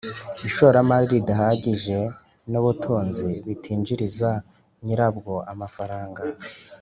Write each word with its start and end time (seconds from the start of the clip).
ishoramari 0.47 1.05
ridahagije 1.13 1.97
n'ubuhinzi 2.51 3.29
butinjiriza 3.45 4.31
nyirabwo 4.83 5.33
amafaranga 5.51 6.21